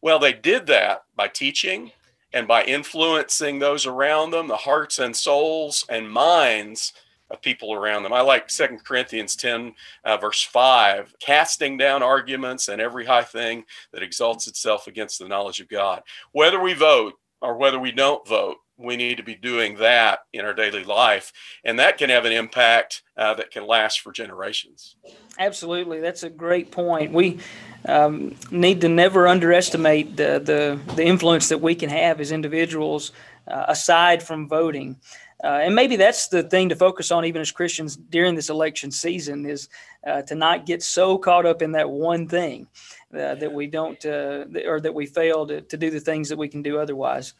Well, 0.00 0.18
they 0.18 0.32
did 0.32 0.66
that 0.66 1.04
by 1.14 1.28
teaching 1.28 1.92
and 2.32 2.48
by 2.48 2.64
influencing 2.64 3.58
those 3.58 3.86
around 3.86 4.30
them, 4.30 4.48
the 4.48 4.56
hearts 4.56 4.98
and 4.98 5.14
souls 5.14 5.84
and 5.88 6.10
minds 6.10 6.92
of 7.30 7.42
people 7.42 7.72
around 7.74 8.02
them. 8.02 8.12
I 8.12 8.20
like 8.20 8.50
Second 8.50 8.84
Corinthians 8.84 9.34
10, 9.36 9.74
uh, 10.04 10.16
verse 10.18 10.42
5, 10.42 11.14
casting 11.18 11.76
down 11.76 12.02
arguments 12.02 12.68
and 12.68 12.80
every 12.80 13.06
high 13.06 13.24
thing 13.24 13.64
that 13.92 14.02
exalts 14.02 14.46
itself 14.46 14.86
against 14.86 15.18
the 15.18 15.28
knowledge 15.28 15.60
of 15.60 15.68
God. 15.68 16.02
Whether 16.32 16.60
we 16.60 16.74
vote 16.74 17.14
or 17.40 17.56
whether 17.56 17.78
we 17.78 17.90
don't 17.90 18.26
vote, 18.28 18.56
we 18.82 18.96
need 18.96 19.16
to 19.16 19.22
be 19.22 19.34
doing 19.34 19.76
that 19.76 20.20
in 20.32 20.44
our 20.44 20.54
daily 20.54 20.84
life. 20.84 21.32
And 21.64 21.78
that 21.78 21.98
can 21.98 22.10
have 22.10 22.24
an 22.24 22.32
impact 22.32 23.02
uh, 23.16 23.34
that 23.34 23.50
can 23.50 23.66
last 23.66 24.00
for 24.00 24.12
generations. 24.12 24.96
Absolutely. 25.38 26.00
That's 26.00 26.22
a 26.22 26.30
great 26.30 26.70
point. 26.70 27.12
We 27.12 27.38
um, 27.86 28.34
need 28.50 28.80
to 28.82 28.88
never 28.88 29.28
underestimate 29.28 30.16
the, 30.16 30.40
the, 30.44 30.94
the, 30.94 31.04
influence 31.04 31.48
that 31.48 31.60
we 31.60 31.74
can 31.74 31.90
have 31.90 32.20
as 32.20 32.30
individuals 32.30 33.12
uh, 33.48 33.64
aside 33.68 34.22
from 34.22 34.48
voting. 34.48 34.96
Uh, 35.42 35.60
and 35.62 35.74
maybe 35.74 35.96
that's 35.96 36.28
the 36.28 36.44
thing 36.44 36.68
to 36.68 36.76
focus 36.76 37.10
on, 37.10 37.24
even 37.24 37.40
as 37.40 37.50
Christians 37.50 37.96
during 37.96 38.36
this 38.36 38.48
election 38.48 38.92
season, 38.92 39.44
is 39.44 39.68
uh, 40.06 40.22
to 40.22 40.36
not 40.36 40.66
get 40.66 40.82
so 40.82 41.18
caught 41.18 41.46
up 41.46 41.62
in 41.62 41.72
that 41.72 41.90
one 41.90 42.28
thing 42.28 42.68
uh, 43.14 43.34
that 43.34 43.52
we 43.52 43.66
don't, 43.66 44.04
uh, 44.04 44.44
or 44.66 44.80
that 44.80 44.94
we 44.94 45.06
fail 45.06 45.46
to, 45.46 45.60
to 45.60 45.76
do 45.76 45.90
the 45.90 46.00
things 46.00 46.28
that 46.28 46.38
we 46.38 46.48
can 46.48 46.62
do 46.62 46.78
otherwise. 46.78 47.34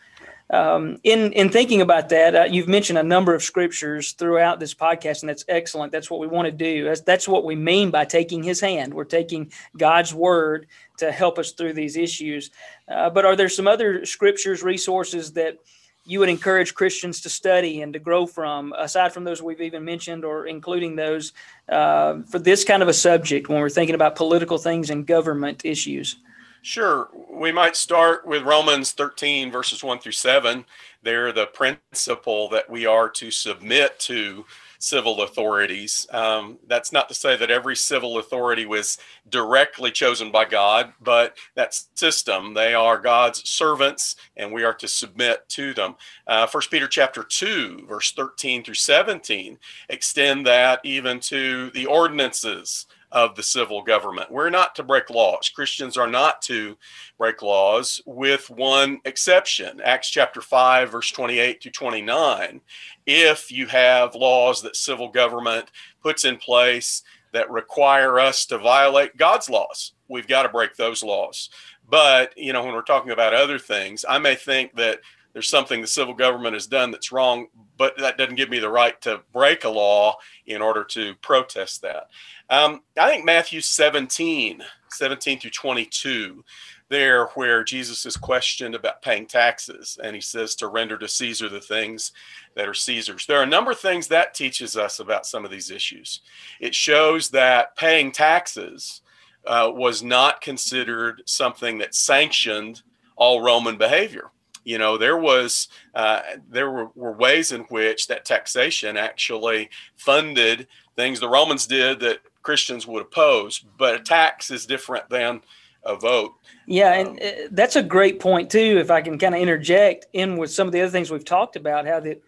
Um, 0.51 0.99
in 1.03 1.33
in 1.33 1.49
thinking 1.49 1.81
about 1.81 2.11
that, 2.11 2.35
uh, 2.35 2.45
you've 2.45 2.69
mentioned 2.69 2.99
a 2.99 3.03
number 3.03 3.35
of 3.35 3.43
scriptures 3.43 4.13
throughout 4.13 4.61
this 4.61 4.75
podcast, 4.75 5.23
and 5.23 5.31
that's 5.31 5.47
excellent. 5.49 5.93
That's 5.93 6.11
what 6.11 6.21
we 6.21 6.27
want 6.27 6.47
to 6.47 6.53
do. 6.53 6.85
That's, 6.85 7.01
that's 7.01 7.27
what 7.27 7.45
we 7.45 7.57
mean 7.57 7.91
by 7.91 8.05
taking 8.05 8.43
His 8.43 8.61
hand. 8.61 8.93
We're 8.93 9.05
taking 9.05 9.51
God's 9.79 10.13
word 10.13 10.67
to 10.99 11.11
help 11.11 11.39
us 11.39 11.53
through 11.53 11.73
these 11.73 11.97
issues. 11.97 12.51
Uh, 12.87 13.09
but 13.09 13.25
are 13.25 13.35
there 13.35 13.49
some 13.49 13.67
other 13.67 14.05
scriptures, 14.05 14.63
resources 14.63 15.33
that 15.33 15.57
you 16.05 16.19
would 16.19 16.29
encourage 16.29 16.75
Christians 16.75 17.21
to 17.21 17.29
study 17.29 17.83
and 17.83 17.93
to 17.93 17.99
grow 17.99 18.27
from, 18.27 18.75
aside 18.77 19.13
from 19.13 19.25
those 19.25 19.41
we've 19.41 19.61
even 19.61 19.85
mentioned, 19.85 20.25
or 20.25 20.47
including 20.47 20.97
those 20.97 21.33
uh, 21.69 22.21
for 22.23 22.39
this 22.39 22.65
kind 22.65 22.83
of 22.83 22.89
a 22.89 22.93
subject 22.93 23.49
when 23.49 23.61
we're 23.61 23.71
thinking 23.71 23.95
about 23.95 24.17
political 24.17 24.59
things 24.59 24.91
and 24.91 25.07
government 25.07 25.65
issues? 25.65 26.17
Sure. 26.63 27.09
We 27.29 27.51
might 27.51 27.77
start 27.77 28.27
with 28.27 28.43
Romans 28.43 28.93
13, 28.93 29.51
verses 29.51 29.83
1 29.83 29.99
through 29.99 30.13
7. 30.13 30.65
They're 31.03 31.33
the 31.33 31.47
principle 31.47 32.49
that 32.51 32.71
we 32.71 32.87
are 32.87 33.09
to 33.11 33.31
submit 33.31 33.99
to 34.01 34.45
civil 34.83 35.23
authorities. 35.23 36.09
Um, 36.11 36.59
that's 36.67 36.91
not 36.91 37.09
to 37.09 37.15
say 37.15 37.37
that 37.37 37.53
every 37.53 37.77
civil 37.77 38.19
authority 38.19 38.67
was 38.67 38.99
directly 39.29 39.93
chosen 39.93 40.33
by 40.33 40.45
God, 40.45 40.93
but 41.01 41.37
that 41.55 41.81
system, 41.95 42.53
they 42.53 42.75
are 42.75 42.99
God's 42.99 43.49
servants, 43.49 44.17
and 44.37 44.53
we 44.53 44.65
are 44.65 44.75
to 44.75 44.89
submit 44.89 45.49
to 45.51 45.73
them. 45.73 45.95
Uh, 46.27 46.47
First 46.47 46.69
Peter 46.69 46.89
chapter 46.89 47.23
2, 47.23 47.87
verse 47.89 48.11
13 48.11 48.65
through 48.65 48.75
17, 48.75 49.57
extend 49.89 50.45
that 50.49 50.81
even 50.83 51.21
to 51.21 51.71
the 51.71 51.87
ordinances 51.87 52.87
of 53.13 53.37
the 53.37 53.43
civil 53.43 53.83
government. 53.83 54.31
We're 54.31 54.51
not 54.51 54.75
to 54.77 54.83
break 54.83 55.11
laws. 55.11 55.51
Christians 55.51 55.97
are 55.97 56.09
not 56.09 56.43
to 56.43 56.77
break 57.19 57.43
laws, 57.43 58.01
with 58.07 58.51
one 58.51 59.01
exception 59.05 59.81
Acts 59.85 60.09
chapter 60.09 60.41
5, 60.41 60.91
verse 60.91 61.11
28 61.11 61.61
to 61.61 61.71
29. 61.71 62.61
If 63.07 63.51
you 63.51 63.67
have 63.67 64.15
laws 64.15 64.63
that 64.63 64.77
civil 64.77 65.09
government 65.09 65.71
puts 66.03 66.25
in 66.25 66.37
place 66.37 67.03
that 67.33 67.51
require 67.51 68.21
us 68.21 68.47
to 68.47 68.59
violate 68.59 69.17
God's 69.17 69.49
laws, 69.49 69.93
we've 70.09 70.29
got 70.29 70.43
to 70.43 70.49
break 70.49 70.77
those 70.77 71.03
laws. 71.03 71.51
But, 71.89 72.37
you 72.37 72.53
know, 72.53 72.63
when 72.63 72.75
we're 72.75 72.83
talking 72.83 73.11
about 73.11 73.35
other 73.35 73.59
things, 73.59 74.05
I 74.09 74.19
may 74.19 74.35
think 74.35 74.75
that 74.77 75.01
there's 75.33 75.49
something 75.49 75.81
the 75.81 75.87
civil 75.87 76.15
government 76.15 76.55
has 76.55 76.67
done 76.67 76.91
that's 76.91 77.13
wrong, 77.13 77.47
but 77.79 77.97
that 77.99 78.19
doesn't 78.19 78.37
give 78.37 78.51
me 78.51 78.59
the 78.59 78.69
right 78.69 79.01
to 79.03 79.23
break 79.33 79.65
a 79.65 79.69
law 79.69 80.17
in 80.47 80.61
order 80.61 80.85
to 80.85 81.15
protest 81.17 81.83
that. 81.83 82.09
Um, 82.51 82.83
I 82.99 83.11
think 83.11 83.25
Matthew 83.25 83.61
17, 83.61 84.63
17 84.91 85.41
through 85.41 85.51
22, 85.51 86.45
there 86.93 87.27
where 87.29 87.65
Jesus 87.65 88.05
is 88.05 88.17
questioned 88.17 88.75
about 88.75 89.01
paying 89.03 89.27
taxes, 89.27 89.99
and 90.05 90.15
he 90.15 90.21
says 90.21 90.55
to 90.57 90.69
render 90.69 90.99
to 90.99 91.09
Caesar 91.09 91.49
the 91.49 91.61
things 91.61 92.13
that 92.55 92.69
are 92.69 92.75
Caesar's. 92.75 93.27
There 93.27 93.41
are 93.41 93.45
a 93.45 93.47
number 93.47 93.71
of 93.71 93.81
things 93.81 94.07
that 94.09 94.35
teaches 94.35 94.77
us 94.77 95.01
about 95.01 95.27
some 95.27 95.45
of 95.45 95.51
these 95.51 95.71
issues. 95.71 96.21
It 96.61 96.75
shows 96.75 97.31
that 97.31 97.75
paying 97.77 98.13
taxes 98.13 99.01
uh, 99.47 99.73
was 99.75 100.03
not 100.03 100.43
considered 100.43 101.23
something 101.25 101.79
that 101.79 101.95
sanctioned 101.95 102.83
all 103.17 103.41
Roman 103.41 103.79
behavior 103.79 104.31
you 104.65 104.79
know 104.79 104.97
there 104.97 105.17
was 105.17 105.69
uh, 105.95 106.21
there 106.49 106.71
were, 106.71 106.89
were, 106.95 107.13
ways 107.13 107.53
in 107.53 107.63
which 107.63 108.07
that 108.07 108.25
taxation 108.25 108.97
actually 108.97 109.69
funded 109.97 110.69
things 110.97 111.19
the 111.19 111.29
romans 111.29 111.67
did 111.67 111.99
that 112.01 112.21
christians 112.43 112.87
would 112.87 113.03
oppose 113.03 113.65
but 113.77 113.95
a 113.95 113.99
tax 113.99 114.51
is 114.51 114.67
different 114.67 115.09
than 115.09 115.41
a 115.85 115.97
vote 115.97 116.33
yeah 116.67 116.93
and 116.95 117.09
um, 117.09 117.19
uh, 117.23 117.49
that's 117.51 117.77
a 117.77 117.83
great 117.83 118.21
point 118.21 118.51
too 118.51 118.79
if 118.79 118.91
i 118.91 119.01
can 119.01 119.19
kind 119.19 119.35
of 119.35 119.41
interject 119.41 120.07
in 120.13 120.37
with 120.37 120.51
some 120.51 120.67
of 120.67 120.73
the 120.73 120.81
other 120.81 120.91
things 120.91 121.11
we've 121.11 121.25
talked 121.25 121.57
about 121.57 121.87
how 121.87 121.99
that 121.99 122.23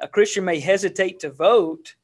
a 0.00 0.08
christian 0.08 0.44
may 0.44 0.60
hesitate 0.60 1.20
to 1.20 1.30
vote 1.30 1.94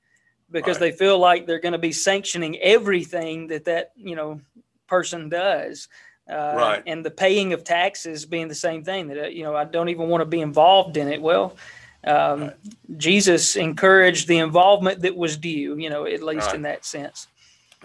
because 0.50 0.80
right. 0.80 0.92
they 0.92 0.96
feel 0.96 1.18
like 1.18 1.46
they're 1.46 1.60
going 1.60 1.72
to 1.72 1.78
be 1.78 1.92
sanctioning 1.92 2.58
everything 2.58 3.48
that 3.48 3.64
that 3.64 3.92
you 3.96 4.16
know 4.16 4.40
person 4.86 5.28
does 5.28 5.88
uh, 6.28 6.54
right. 6.56 6.82
And 6.86 7.04
the 7.04 7.10
paying 7.10 7.52
of 7.52 7.64
taxes 7.64 8.24
being 8.24 8.48
the 8.48 8.54
same 8.54 8.82
thing 8.82 9.08
that, 9.08 9.24
uh, 9.24 9.28
you 9.28 9.42
know, 9.42 9.54
I 9.54 9.64
don't 9.64 9.90
even 9.90 10.08
want 10.08 10.22
to 10.22 10.26
be 10.26 10.40
involved 10.40 10.96
in 10.96 11.08
it. 11.08 11.20
Well, 11.20 11.56
um, 12.04 12.40
right. 12.40 12.56
Jesus 12.96 13.56
encouraged 13.56 14.26
the 14.26 14.38
involvement 14.38 15.02
that 15.02 15.16
was 15.16 15.36
due, 15.36 15.76
you 15.76 15.90
know, 15.90 16.06
at 16.06 16.22
least 16.22 16.46
right. 16.46 16.54
in 16.54 16.62
that 16.62 16.84
sense. 16.84 17.28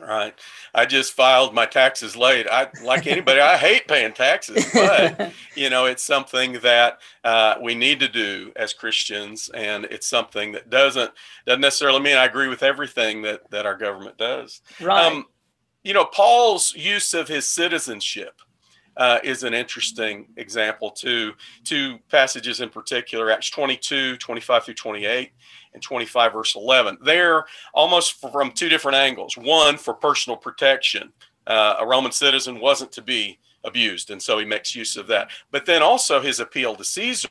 Right. 0.01 0.33
I 0.73 0.85
just 0.85 1.13
filed 1.13 1.53
my 1.53 1.65
taxes 1.65 2.15
late. 2.15 2.47
I 2.49 2.67
like 2.83 3.07
anybody. 3.07 3.39
I 3.39 3.57
hate 3.57 3.87
paying 3.87 4.13
taxes, 4.13 4.65
but 4.73 5.31
you 5.55 5.69
know, 5.69 5.85
it's 5.85 6.03
something 6.03 6.53
that 6.61 6.99
uh, 7.23 7.55
we 7.61 7.75
need 7.75 7.99
to 7.99 8.07
do 8.07 8.51
as 8.55 8.73
Christians, 8.73 9.49
and 9.53 9.85
it's 9.85 10.07
something 10.07 10.51
that 10.53 10.69
doesn't 10.69 11.11
doesn't 11.45 11.61
necessarily 11.61 11.99
mean 11.99 12.17
I 12.17 12.25
agree 12.25 12.47
with 12.47 12.63
everything 12.63 13.21
that 13.23 13.49
that 13.51 13.65
our 13.65 13.77
government 13.77 14.17
does. 14.17 14.61
Right. 14.79 15.05
Um, 15.05 15.25
you 15.83 15.93
know, 15.93 16.05
Paul's 16.05 16.73
use 16.75 17.13
of 17.13 17.27
his 17.27 17.47
citizenship 17.47 18.41
uh, 18.99 19.17
is 19.23 19.43
an 19.43 19.53
interesting 19.53 20.27
example 20.35 20.91
too. 20.91 21.31
Two 21.63 21.97
passages 22.11 22.59
in 22.59 22.69
particular, 22.69 23.31
Acts 23.31 23.49
22, 23.49 24.17
25 24.17 24.65
through 24.65 24.73
28, 24.73 25.31
and 25.73 25.81
25, 25.81 26.33
verse 26.33 26.55
11. 26.55 26.97
They're 27.03 27.45
almost 27.73 28.19
from 28.19 28.51
two 28.51 28.67
different 28.67 28.97
angles. 28.97 29.37
One, 29.37 29.77
for 29.77 29.93
personal 29.93 30.35
protection. 30.35 31.13
Uh, 31.47 31.77
a 31.79 31.87
Roman 31.87 32.11
citizen 32.11 32.59
wasn't 32.59 32.91
to 32.91 33.01
be 33.01 33.39
abused, 33.63 34.11
and 34.11 34.21
so 34.21 34.37
he 34.37 34.45
makes 34.45 34.75
use 34.75 34.97
of 34.97 35.07
that. 35.07 35.29
But 35.49 35.65
then 35.65 35.81
also 35.81 36.19
his 36.19 36.41
appeal 36.41 36.75
to 36.75 36.83
Caesar, 36.83 37.29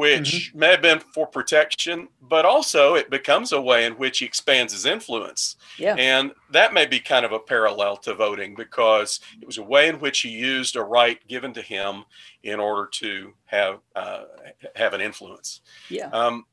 which 0.00 0.48
mm-hmm. 0.48 0.58
may 0.60 0.68
have 0.68 0.80
been 0.80 0.98
for 0.98 1.26
protection, 1.26 2.08
but 2.22 2.46
also 2.46 2.94
it 2.94 3.10
becomes 3.10 3.52
a 3.52 3.60
way 3.60 3.84
in 3.84 3.92
which 3.98 4.20
he 4.20 4.24
expands 4.24 4.72
his 4.72 4.86
influence. 4.86 5.56
Yeah. 5.76 5.94
And 5.98 6.32
that 6.52 6.72
may 6.72 6.86
be 6.86 7.00
kind 7.00 7.26
of 7.26 7.32
a 7.32 7.38
parallel 7.38 7.98
to 7.98 8.14
voting 8.14 8.54
because 8.54 9.20
it 9.42 9.46
was 9.46 9.58
a 9.58 9.62
way 9.62 9.90
in 9.90 10.00
which 10.00 10.20
he 10.20 10.30
used 10.30 10.74
a 10.76 10.82
right 10.82 11.18
given 11.28 11.52
to 11.52 11.60
him 11.60 12.04
in 12.42 12.58
order 12.58 12.88
to 12.92 13.34
have 13.44 13.80
uh, 13.94 14.24
have 14.74 14.94
an 14.94 15.02
influence. 15.02 15.60
Yeah. 15.90 16.08
Um, 16.08 16.46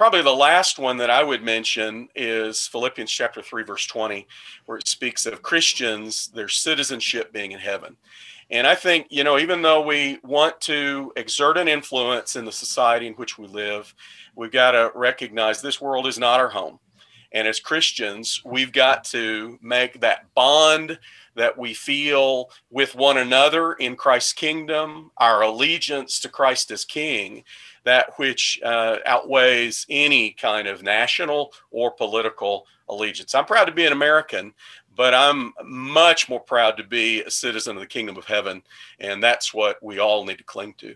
probably 0.00 0.22
the 0.22 0.34
last 0.34 0.78
one 0.78 0.96
that 0.96 1.10
I 1.10 1.22
would 1.22 1.42
mention 1.42 2.08
is 2.14 2.66
Philippians 2.68 3.10
chapter 3.10 3.42
3 3.42 3.64
verse 3.64 3.86
20 3.86 4.26
where 4.64 4.78
it 4.78 4.88
speaks 4.88 5.26
of 5.26 5.42
Christians 5.42 6.28
their 6.28 6.48
citizenship 6.48 7.34
being 7.34 7.52
in 7.52 7.58
heaven. 7.58 7.98
And 8.50 8.66
I 8.66 8.76
think, 8.76 9.08
you 9.10 9.24
know, 9.24 9.38
even 9.38 9.60
though 9.60 9.82
we 9.82 10.18
want 10.24 10.58
to 10.62 11.12
exert 11.16 11.58
an 11.58 11.68
influence 11.68 12.34
in 12.34 12.46
the 12.46 12.50
society 12.50 13.08
in 13.08 13.12
which 13.16 13.36
we 13.36 13.46
live, 13.46 13.94
we've 14.36 14.50
got 14.50 14.70
to 14.70 14.90
recognize 14.94 15.60
this 15.60 15.82
world 15.82 16.06
is 16.06 16.18
not 16.18 16.40
our 16.40 16.48
home. 16.48 16.78
And 17.32 17.46
as 17.46 17.60
Christians, 17.60 18.40
we've 18.42 18.72
got 18.72 19.04
to 19.04 19.58
make 19.60 20.00
that 20.00 20.32
bond 20.34 20.98
that 21.36 21.58
we 21.58 21.74
feel 21.74 22.50
with 22.70 22.94
one 22.94 23.18
another 23.18 23.74
in 23.74 23.96
Christ's 23.96 24.32
kingdom, 24.32 25.10
our 25.18 25.42
allegiance 25.42 26.20
to 26.20 26.30
Christ 26.30 26.70
as 26.70 26.86
King, 26.86 27.44
that 27.84 28.18
which 28.18 28.60
uh, 28.64 28.98
outweighs 29.06 29.86
any 29.88 30.32
kind 30.32 30.68
of 30.68 30.82
national 30.82 31.52
or 31.70 31.90
political 31.90 32.66
allegiance. 32.88 33.34
I'm 33.34 33.44
proud 33.44 33.66
to 33.66 33.72
be 33.72 33.86
an 33.86 33.92
American, 33.92 34.52
but 34.96 35.14
I'm 35.14 35.52
much 35.64 36.28
more 36.28 36.40
proud 36.40 36.76
to 36.76 36.84
be 36.84 37.22
a 37.22 37.30
citizen 37.30 37.76
of 37.76 37.80
the 37.80 37.86
kingdom 37.86 38.16
of 38.16 38.24
heaven. 38.24 38.62
And 38.98 39.22
that's 39.22 39.54
what 39.54 39.82
we 39.82 39.98
all 39.98 40.24
need 40.24 40.38
to 40.38 40.44
cling 40.44 40.74
to. 40.78 40.94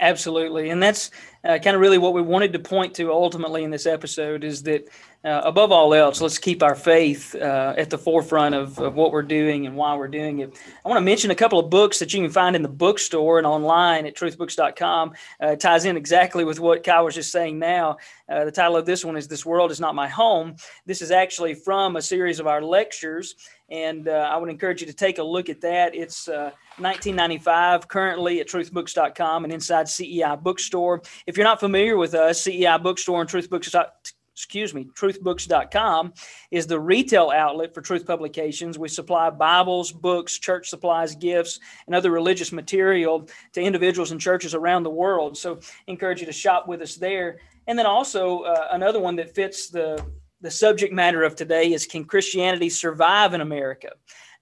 Absolutely. 0.00 0.70
And 0.70 0.82
that's 0.82 1.10
uh, 1.44 1.58
kind 1.58 1.74
of 1.74 1.80
really 1.80 1.98
what 1.98 2.14
we 2.14 2.22
wanted 2.22 2.52
to 2.54 2.58
point 2.58 2.94
to 2.94 3.12
ultimately 3.12 3.62
in 3.62 3.70
this 3.70 3.86
episode 3.86 4.42
is 4.42 4.62
that 4.64 4.88
uh, 5.24 5.40
above 5.44 5.70
all 5.70 5.94
else, 5.94 6.20
let's 6.20 6.38
keep 6.38 6.62
our 6.62 6.74
faith 6.74 7.34
uh, 7.36 7.74
at 7.76 7.90
the 7.90 7.98
forefront 7.98 8.54
of, 8.56 8.78
of 8.80 8.96
what 8.96 9.12
we're 9.12 9.22
doing 9.22 9.66
and 9.66 9.76
why 9.76 9.94
we're 9.94 10.08
doing 10.08 10.40
it. 10.40 10.58
I 10.84 10.88
want 10.88 10.98
to 10.98 11.04
mention 11.04 11.30
a 11.30 11.34
couple 11.36 11.60
of 11.60 11.70
books 11.70 12.00
that 12.00 12.12
you 12.12 12.20
can 12.20 12.30
find 12.30 12.56
in 12.56 12.62
the 12.62 12.68
bookstore 12.68 13.38
and 13.38 13.46
online 13.46 14.04
at 14.06 14.16
truthbooks.com. 14.16 15.12
Uh, 15.40 15.46
it 15.48 15.60
ties 15.60 15.84
in 15.84 15.96
exactly 15.96 16.44
with 16.44 16.58
what 16.58 16.82
Kyle 16.82 17.04
was 17.04 17.14
just 17.14 17.30
saying 17.30 17.60
now. 17.60 17.98
Uh, 18.28 18.44
the 18.44 18.50
title 18.50 18.76
of 18.76 18.84
this 18.84 19.04
one 19.04 19.16
is 19.16 19.28
This 19.28 19.46
World 19.46 19.70
is 19.70 19.78
Not 19.78 19.94
My 19.94 20.08
Home. 20.08 20.56
This 20.86 21.02
is 21.02 21.12
actually 21.12 21.54
from 21.54 21.94
a 21.94 22.02
series 22.02 22.40
of 22.40 22.48
our 22.48 22.62
lectures, 22.62 23.36
and 23.72 24.06
uh, 24.06 24.28
I 24.30 24.36
would 24.36 24.50
encourage 24.50 24.82
you 24.82 24.86
to 24.86 24.92
take 24.92 25.16
a 25.16 25.22
look 25.22 25.48
at 25.48 25.62
that. 25.62 25.94
It's 25.94 26.28
1995 26.28 27.80
uh, 27.82 27.86
currently 27.86 28.38
at 28.40 28.46
truthbooks.com 28.46 29.44
and 29.44 29.52
inside 29.52 29.88
CEI 29.88 30.36
Bookstore. 30.36 31.02
If 31.26 31.38
you're 31.38 31.46
not 31.46 31.58
familiar 31.58 31.96
with 31.96 32.14
us, 32.14 32.42
CEI 32.42 32.76
Bookstore 32.78 33.22
and 33.22 33.30
truthbooks.com 33.30 33.90
excuse 34.34 34.72
me, 34.72 34.88
truthbooks.com 34.94 36.12
is 36.50 36.66
the 36.66 36.80
retail 36.80 37.30
outlet 37.34 37.74
for 37.74 37.82
truth 37.82 38.06
publications. 38.06 38.78
We 38.78 38.88
supply 38.88 39.28
Bibles, 39.28 39.92
books, 39.92 40.38
church 40.38 40.70
supplies, 40.70 41.14
gifts, 41.14 41.60
and 41.86 41.94
other 41.94 42.10
religious 42.10 42.50
material 42.50 43.28
to 43.52 43.60
individuals 43.60 44.10
and 44.10 44.18
churches 44.18 44.54
around 44.54 44.84
the 44.84 44.90
world. 44.90 45.36
So, 45.36 45.60
encourage 45.86 46.20
you 46.20 46.26
to 46.26 46.32
shop 46.32 46.66
with 46.66 46.80
us 46.80 46.96
there. 46.96 47.40
And 47.66 47.78
then 47.78 47.86
also 47.86 48.40
uh, 48.40 48.68
another 48.72 49.00
one 49.00 49.16
that 49.16 49.34
fits 49.34 49.68
the 49.68 50.02
the 50.42 50.50
subject 50.50 50.92
matter 50.92 51.22
of 51.22 51.36
today 51.36 51.72
is 51.72 51.86
Can 51.86 52.04
Christianity 52.04 52.68
Survive 52.68 53.32
in 53.32 53.40
America? 53.40 53.92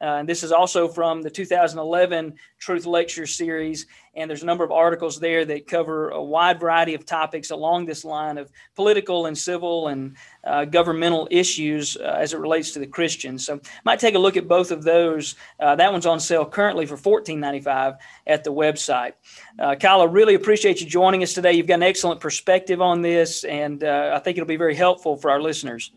Uh, 0.00 0.16
and 0.16 0.28
this 0.28 0.42
is 0.42 0.50
also 0.50 0.88
from 0.88 1.20
the 1.20 1.30
2011 1.30 2.34
Truth 2.58 2.86
Lecture 2.86 3.26
Series. 3.26 3.86
And 4.14 4.28
there's 4.28 4.42
a 4.42 4.46
number 4.46 4.64
of 4.64 4.72
articles 4.72 5.20
there 5.20 5.44
that 5.44 5.66
cover 5.66 6.08
a 6.10 6.22
wide 6.22 6.58
variety 6.58 6.94
of 6.94 7.04
topics 7.04 7.50
along 7.50 7.86
this 7.86 8.04
line 8.04 8.38
of 8.38 8.50
political 8.74 9.26
and 9.26 9.36
civil 9.36 9.88
and 9.88 10.16
uh, 10.44 10.64
governmental 10.64 11.28
issues 11.30 11.96
uh, 11.96 12.16
as 12.18 12.32
it 12.32 12.38
relates 12.38 12.72
to 12.72 12.78
the 12.78 12.86
Christians. 12.86 13.46
So, 13.46 13.60
might 13.84 14.00
take 14.00 14.14
a 14.14 14.18
look 14.18 14.36
at 14.36 14.48
both 14.48 14.70
of 14.70 14.82
those. 14.82 15.36
Uh, 15.60 15.76
that 15.76 15.92
one's 15.92 16.06
on 16.06 16.18
sale 16.18 16.46
currently 16.46 16.86
for 16.86 16.96
$14.95 16.96 17.98
at 18.26 18.42
the 18.42 18.52
website. 18.52 19.12
Uh, 19.58 19.76
Kyle, 19.76 20.00
I 20.00 20.04
really 20.04 20.34
appreciate 20.34 20.80
you 20.80 20.86
joining 20.86 21.22
us 21.22 21.34
today. 21.34 21.52
You've 21.52 21.66
got 21.66 21.74
an 21.74 21.82
excellent 21.82 22.20
perspective 22.20 22.80
on 22.80 23.02
this, 23.02 23.44
and 23.44 23.84
uh, 23.84 24.12
I 24.14 24.18
think 24.18 24.38
it'll 24.38 24.48
be 24.48 24.56
very 24.56 24.74
helpful 24.74 25.16
for 25.16 25.30
our 25.30 25.40
listeners. 25.40 25.92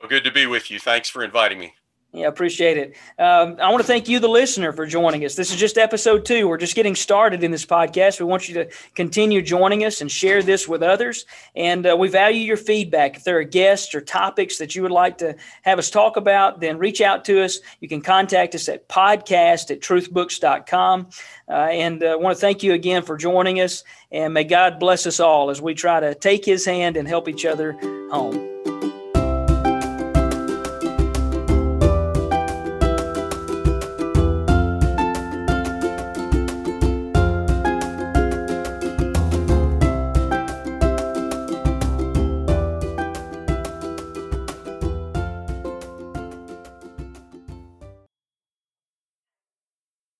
Well, 0.00 0.08
good 0.08 0.24
to 0.24 0.32
be 0.32 0.46
with 0.46 0.70
you. 0.70 0.78
Thanks 0.78 1.08
for 1.08 1.22
inviting 1.22 1.58
me. 1.58 1.74
Yeah, 2.12 2.26
appreciate 2.26 2.76
it. 2.76 2.96
Um, 3.20 3.56
I 3.60 3.70
want 3.70 3.82
to 3.82 3.86
thank 3.86 4.08
you, 4.08 4.18
the 4.18 4.28
listener, 4.28 4.72
for 4.72 4.84
joining 4.84 5.24
us. 5.24 5.36
This 5.36 5.52
is 5.52 5.56
just 5.56 5.78
episode 5.78 6.24
two. 6.24 6.48
We're 6.48 6.56
just 6.56 6.74
getting 6.74 6.96
started 6.96 7.44
in 7.44 7.52
this 7.52 7.64
podcast. 7.64 8.18
We 8.18 8.26
want 8.26 8.48
you 8.48 8.54
to 8.54 8.68
continue 8.96 9.40
joining 9.40 9.84
us 9.84 10.00
and 10.00 10.10
share 10.10 10.42
this 10.42 10.66
with 10.66 10.82
others. 10.82 11.24
And 11.54 11.86
uh, 11.86 11.96
we 11.96 12.08
value 12.08 12.40
your 12.40 12.56
feedback. 12.56 13.16
If 13.16 13.22
there 13.22 13.38
are 13.38 13.44
guests 13.44 13.94
or 13.94 14.00
topics 14.00 14.58
that 14.58 14.74
you 14.74 14.82
would 14.82 14.90
like 14.90 15.18
to 15.18 15.36
have 15.62 15.78
us 15.78 15.88
talk 15.88 16.16
about, 16.16 16.60
then 16.60 16.78
reach 16.78 17.00
out 17.00 17.24
to 17.26 17.44
us. 17.44 17.60
You 17.78 17.88
can 17.88 18.00
contact 18.00 18.56
us 18.56 18.68
at 18.68 18.88
podcast 18.88 19.70
at 19.70 19.80
truthbooks.com. 19.80 21.10
Uh, 21.48 21.52
and 21.52 22.02
I 22.02 22.14
uh, 22.14 22.18
want 22.18 22.36
to 22.36 22.40
thank 22.40 22.64
you 22.64 22.72
again 22.72 23.04
for 23.04 23.16
joining 23.16 23.60
us. 23.60 23.84
And 24.10 24.34
may 24.34 24.42
God 24.42 24.80
bless 24.80 25.06
us 25.06 25.20
all 25.20 25.48
as 25.48 25.62
we 25.62 25.74
try 25.74 26.00
to 26.00 26.16
take 26.16 26.44
his 26.44 26.64
hand 26.64 26.96
and 26.96 27.06
help 27.06 27.28
each 27.28 27.46
other 27.46 27.72
home. 28.10 28.99